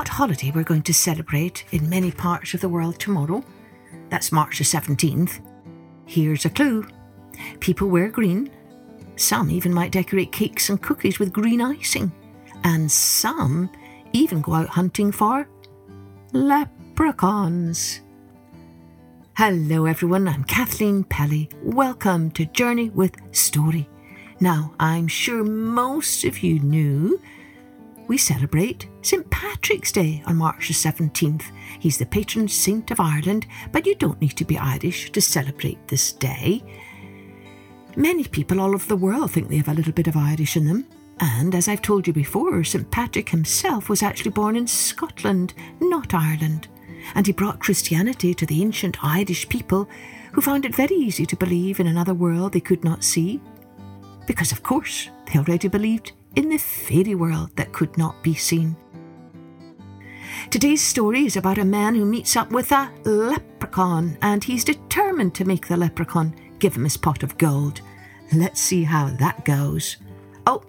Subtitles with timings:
[0.00, 3.44] what holiday we're going to celebrate in many parts of the world tomorrow?
[4.08, 5.46] That's March the 17th.
[6.06, 6.88] Here's a clue
[7.60, 8.50] people wear green.
[9.16, 12.10] Some even might decorate cakes and cookies with green icing.
[12.64, 13.70] And some
[14.14, 15.46] even go out hunting for
[16.32, 18.00] leprechauns.
[19.36, 20.28] Hello, everyone.
[20.28, 21.50] I'm Kathleen Pelley.
[21.62, 23.86] Welcome to Journey with Story.
[24.40, 27.20] Now, I'm sure most of you knew
[28.10, 29.30] we celebrate St.
[29.30, 31.44] Patrick's Day on March the 17th.
[31.78, 35.86] He's the patron saint of Ireland, but you don't need to be Irish to celebrate
[35.86, 36.60] this day.
[37.94, 40.66] Many people all over the world think they have a little bit of Irish in
[40.66, 40.88] them.
[41.20, 42.90] And as I've told you before, St.
[42.90, 46.66] Patrick himself was actually born in Scotland, not Ireland.
[47.14, 49.88] And he brought Christianity to the ancient Irish people
[50.32, 53.40] who found it very easy to believe in another world they could not see.
[54.26, 58.76] Because, of course, they already believed in the fairy world that could not be seen.
[60.50, 65.34] Today's story is about a man who meets up with a leprechaun and he's determined
[65.34, 67.80] to make the leprechaun give him his pot of gold.
[68.32, 69.96] Let's see how that goes.
[70.46, 70.62] Oh,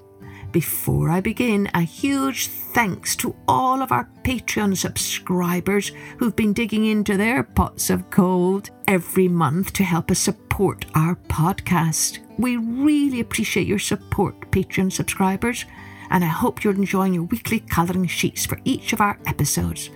[0.52, 6.86] before I begin, a huge thanks to all of our Patreon subscribers who've been digging
[6.86, 12.20] into their pots of gold every month to help us support our podcast.
[12.38, 15.66] We really appreciate your support, Patreon subscribers,
[16.10, 19.90] and I hope you're enjoying your weekly colouring sheets for each of our episodes.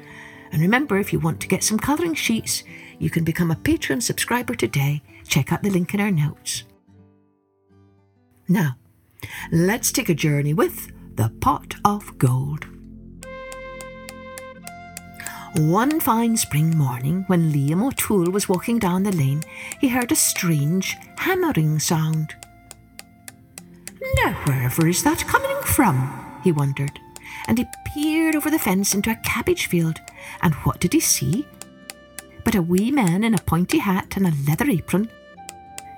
[0.51, 2.63] And remember, if you want to get some colouring sheets,
[2.97, 5.01] you can become a Patreon subscriber today.
[5.27, 6.63] Check out the link in our notes.
[8.47, 8.77] Now,
[9.51, 12.67] let's take a journey with the pot of gold.
[15.57, 19.41] One fine spring morning, when Liam O'Toole was walking down the lane,
[19.79, 22.35] he heard a strange hammering sound.
[24.25, 26.39] Now, wherever is that coming from?
[26.43, 26.99] he wondered,
[27.47, 30.01] and he peered over the fence into a cabbage field,
[30.41, 31.45] and what did he see?
[32.43, 35.11] But a wee man in a pointy hat and a leather apron,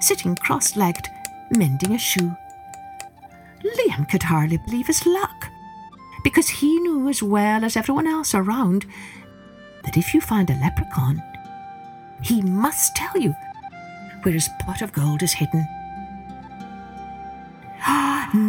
[0.02, 1.08] sitting cross legged,
[1.52, 2.36] mending a shoe.
[3.64, 5.48] Liam could hardly believe his luck,
[6.22, 8.86] because he knew as well as everyone else around
[9.86, 11.24] that if you find a leprechaun,
[12.22, 13.34] he must tell you
[14.24, 15.66] where his pot of gold is hidden.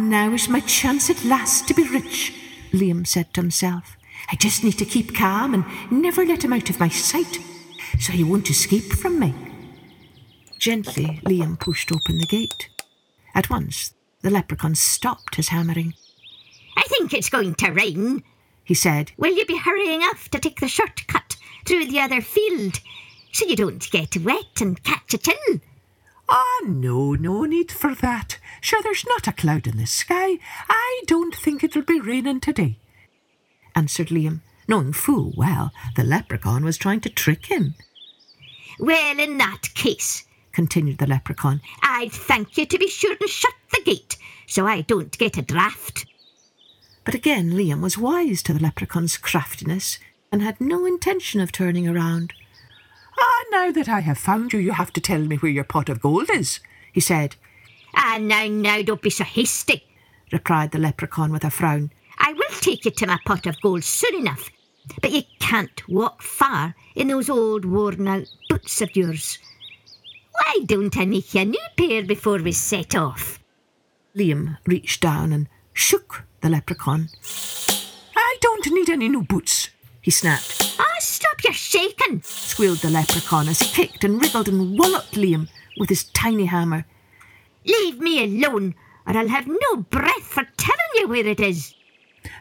[0.09, 2.33] Now is my chance at last to be rich,
[2.73, 3.95] Liam said to himself.
[4.31, 7.37] I just need to keep calm and never let him out of my sight,
[7.99, 9.35] so he won't escape from me.
[10.57, 12.69] Gently, Liam pushed open the gate.
[13.35, 13.93] At once,
[14.23, 15.93] the leprechaun stopped his hammering.
[16.75, 18.23] I think it's going to rain,
[18.63, 19.11] he said.
[19.15, 22.79] Will you be hurrying off to take the shortcut through the other field
[23.31, 25.59] so you don't get wet and catch a chill?
[26.27, 28.38] Ah, no, no need for that.
[28.61, 30.37] Sure, there's not a cloud in the sky.
[30.69, 32.79] I don't think it'll be raining today,
[33.75, 37.75] answered Liam, knowing full well the leprechaun was trying to trick him.
[38.79, 43.53] Well, in that case, continued the leprechaun, I'd thank you to be sure and shut
[43.71, 46.05] the gate so I don't get a draught.
[47.05, 49.99] But again, Liam was wise to the leprechaun's craftiness
[50.31, 52.33] and had no intention of turning around.
[53.19, 55.89] Ah, now that I have found you, you have to tell me where your pot
[55.89, 56.59] of gold is,
[56.93, 57.35] he said.
[57.95, 59.83] Ah, now, now, don't be so hasty,
[60.31, 61.91] replied the leprechaun with a frown.
[62.17, 64.49] I will take you to my pot of gold soon enough,
[65.01, 69.39] but you can't walk far in those old worn out boots of yours.
[70.31, 73.39] Why don't I make you a new pair before we set off?
[74.15, 77.09] Liam reached down and shook the leprechaun.
[78.15, 79.69] I don't need any new boots,
[80.01, 80.75] he snapped.
[80.79, 85.49] Ah, stop your shaking, squealed the leprechaun as he kicked and wriggled and walloped Liam
[85.77, 86.85] with his tiny hammer.
[87.65, 88.75] Leave me alone,
[89.05, 91.75] or I'll have no breath for telling you where it is.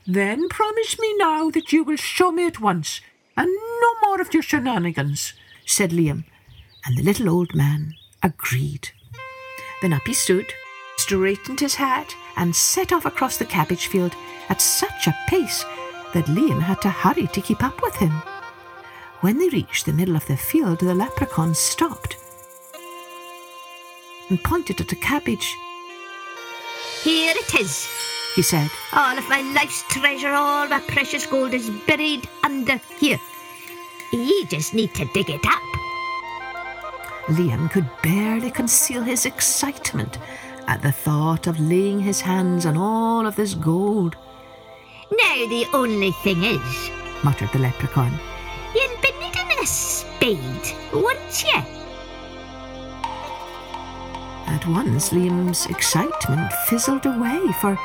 [0.06, 3.00] Then promise me now that you will show me at once,
[3.36, 5.34] and no more of your shenanigans,
[5.66, 6.24] said Liam,
[6.84, 8.90] and the little old man agreed.
[9.80, 10.52] Then up he stood,
[10.96, 14.14] straightened his hat, and set off across the cabbage field
[14.48, 15.64] at such a pace
[16.14, 18.22] that Liam had to hurry to keep up with him.
[19.20, 22.17] When they reached the middle of the field, the leprechaun stopped
[24.28, 25.56] and pointed at a cabbage.
[27.02, 27.88] Here it is,
[28.34, 28.70] he said.
[28.92, 33.20] All of my life's treasure, all my precious gold is buried under here.
[34.12, 35.62] You just need to dig it up.
[37.28, 40.18] Liam could barely conceal his excitement
[40.66, 44.16] at the thought of laying his hands on all of this gold.
[45.10, 46.90] Now the only thing is,
[47.22, 48.12] muttered the leprechaun,
[48.74, 51.77] you'll be needing a spade, won't you?
[54.58, 57.78] At once Liam's excitement fizzled away, for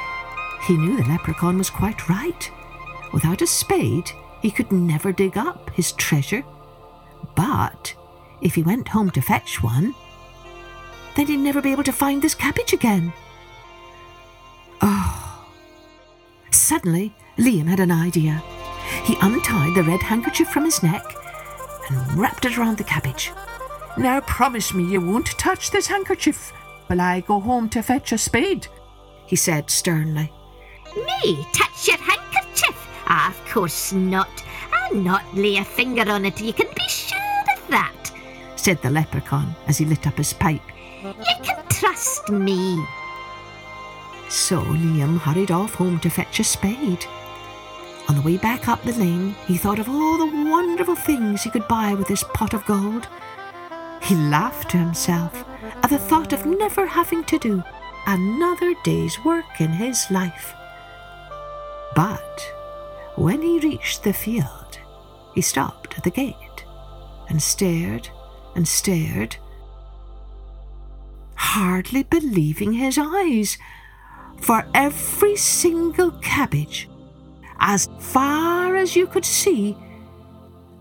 [0.66, 2.52] he knew the leprechaun was quite right.
[3.14, 4.10] Without a spade,
[4.42, 6.44] he could never dig up his treasure.
[7.36, 7.94] But
[8.42, 9.94] if he went home to fetch one,
[11.16, 13.14] then he'd never be able to find this cabbage again.
[14.81, 15.48] Oh.
[16.50, 18.42] Suddenly, Liam had an idea.
[19.04, 21.06] He untied the red handkerchief from his neck
[21.92, 23.31] and wrapped it around the cabbage.
[23.96, 26.52] Now promise me you won't touch this handkerchief
[26.88, 28.68] while I go home to fetch a spade,
[29.25, 30.31] he said sternly.
[30.95, 32.88] Me touch your handkerchief?
[33.07, 34.30] Ah, of course not.
[34.71, 37.18] I'll not lay a finger on it, you can be sure
[37.56, 38.12] of that,
[38.56, 40.62] said the leprechaun as he lit up his pipe.
[41.03, 41.13] You
[41.44, 42.83] can trust me.
[44.29, 47.06] So Liam hurried off home to fetch a spade.
[48.09, 51.50] On the way back up the lane, he thought of all the wonderful things he
[51.50, 53.07] could buy with his pot of gold.
[54.01, 55.45] He laughed to himself
[55.81, 57.63] at the thought of never having to do
[58.07, 60.54] another day's work in his life.
[61.95, 62.54] But
[63.15, 64.80] when he reached the field,
[65.36, 66.65] he stopped at the gate
[67.30, 68.10] and stared
[68.56, 69.38] and stared,
[71.36, 73.57] hardly believing his eyes,
[74.39, 76.89] for every single cabbage,
[77.60, 79.77] as far as you could see,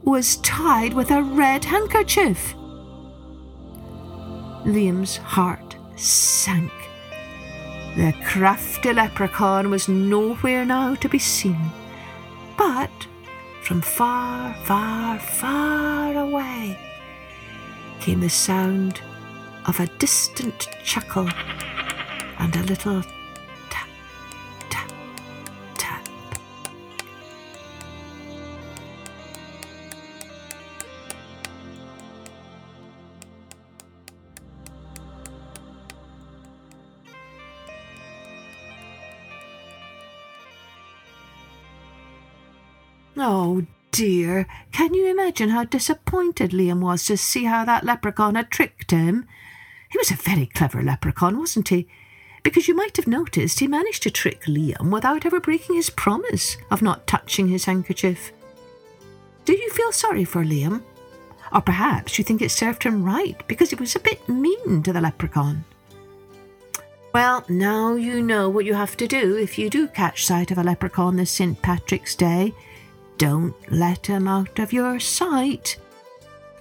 [0.02, 2.54] was tied with a red handkerchief.
[4.64, 6.72] Liam's heart sank.
[7.96, 11.70] The crafty leprechaun was nowhere now to be seen,
[12.56, 12.90] but
[13.62, 16.78] from far, far, far away
[18.00, 19.00] came the sound
[19.66, 21.28] of a distant chuckle
[22.38, 23.02] and a little
[43.24, 48.50] Oh dear, can you imagine how disappointed Liam was to see how that leprechaun had
[48.50, 49.28] tricked him?
[49.92, 51.86] He was a very clever leprechaun, wasn't he?
[52.42, 56.56] Because you might have noticed he managed to trick Liam without ever breaking his promise
[56.68, 58.32] of not touching his handkerchief.
[59.44, 60.82] Do you feel sorry for Liam?
[61.52, 64.92] Or perhaps you think it served him right because he was a bit mean to
[64.92, 65.64] the leprechaun?
[67.14, 70.58] Well, now you know what you have to do if you do catch sight of
[70.58, 71.62] a leprechaun this St.
[71.62, 72.52] Patrick's Day.
[73.18, 75.76] Don't let him out of your sight.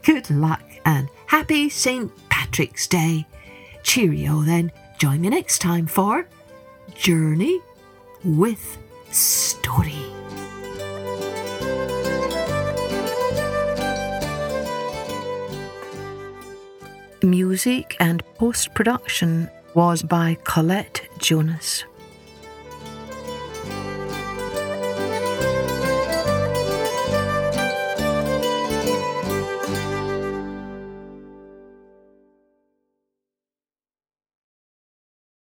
[0.03, 2.12] Good luck and happy St.
[2.30, 3.25] Patrick's Day.
[3.83, 4.71] Cheerio then.
[5.00, 6.27] Join me next time for
[6.94, 7.59] Journey
[8.24, 8.77] with
[9.12, 9.95] Story.
[17.24, 21.83] Music and post production was by Colette Jonas.